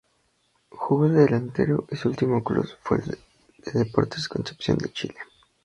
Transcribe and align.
Jugó 0.71 1.07
de 1.09 1.25
delantero 1.25 1.85
y 1.91 1.95
su 1.95 2.09
último 2.09 2.43
club 2.43 2.67
fue 2.81 2.97
el 2.97 3.19
Deportes 3.75 4.27
Concepción 4.27 4.79
de 4.79 4.91
Chile. 4.91 5.15